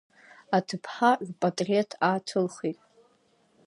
[0.57, 2.79] Аҭыԥҳа рпатреҭ ааҭылхит.